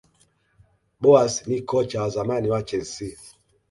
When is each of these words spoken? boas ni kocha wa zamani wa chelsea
boas 1.01 1.45
ni 1.47 1.61
kocha 1.61 2.01
wa 2.01 2.09
zamani 2.09 2.49
wa 2.49 2.63
chelsea 2.63 3.17